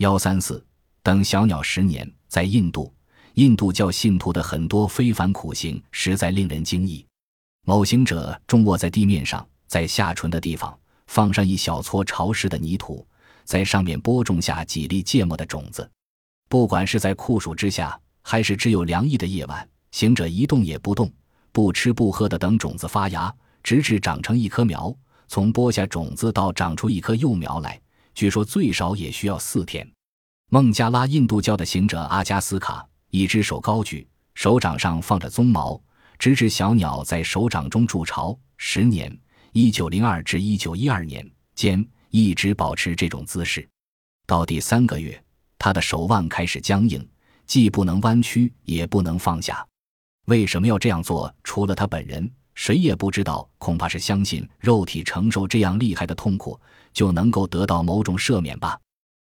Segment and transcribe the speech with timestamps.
[0.00, 0.64] 幺三四，
[1.02, 2.90] 等小鸟十年，在印度，
[3.34, 7.04] 印度教信徒的很多非凡苦行实在令人惊异。
[7.66, 10.74] 某行者终卧在地面上，在下唇的地方
[11.08, 13.06] 放上一小撮潮湿的泥土，
[13.44, 15.86] 在上面播种下几粒芥末的种子。
[16.48, 21.12] 不管是在酷暑之下，还是只有凉意的夜晚，行者一动也不动，
[21.52, 23.30] 不吃不喝的等种子发芽，
[23.62, 24.96] 直至长成一棵苗。
[25.28, 27.78] 从播下种子到长出一棵幼苗来，
[28.20, 29.90] 据说最少也需要四天。
[30.50, 35.82] 孟加拉印度教的行者阿加斯卡，一只手高举，手掌上放着鬃毛，
[36.18, 38.38] 直至小鸟在手掌中筑巢。
[38.58, 39.18] 十年
[39.52, 41.26] （一九零二至一九一二年）
[41.56, 43.66] 间，一直保持这种姿势。
[44.26, 45.18] 到第三个月，
[45.56, 47.08] 他的手腕开始僵硬，
[47.46, 49.66] 既不能弯曲，也不能放下。
[50.26, 51.34] 为什么要这样做？
[51.42, 52.30] 除了他本人。
[52.54, 56.58] 谁也不知道，恐怕是相信肉体承受这样厉害的痛苦
[56.92, 58.78] 就能够得到某种赦免吧。